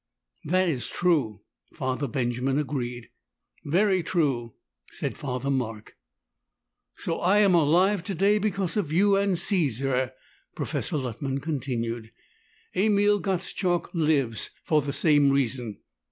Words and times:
"That 0.43 0.67
is 0.67 0.89
true," 0.89 1.41
Father 1.75 2.07
Benjamin 2.07 2.57
agreed. 2.57 3.11
"Very 3.63 4.01
true," 4.01 4.55
said 4.89 5.15
Father 5.15 5.51
Mark. 5.51 5.95
"So 6.95 7.19
I 7.19 7.37
am 7.41 7.53
alive 7.53 8.01
today 8.03 8.39
because 8.39 8.75
of 8.75 8.91
you 8.91 9.15
and 9.15 9.37
Caesar," 9.37 10.13
Professor 10.55 10.97
Luttman 10.97 11.39
continued. 11.39 12.11
"Emil 12.73 13.19
Gottschalk 13.19 13.91
lives 13.93 14.49
for 14.63 14.81
the 14.81 14.91
same 14.91 15.29
reason. 15.29 15.77